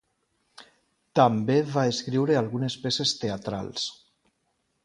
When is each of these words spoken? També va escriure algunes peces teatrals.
També 1.19 1.59
va 1.75 1.85
escriure 1.91 2.39
algunes 2.41 2.81
peces 2.87 3.15
teatrals. 3.25 3.89